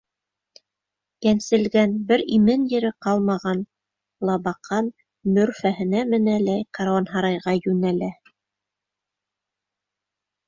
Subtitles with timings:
[1.31, 3.61] Йәнселгән, бер имен ере ҡалмаған
[4.29, 4.89] Лабаҡан
[5.35, 8.09] Мөрфәһенә менә лә каруанһарайға йүнәлә.